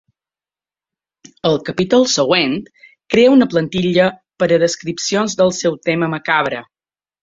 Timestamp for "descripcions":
4.67-5.41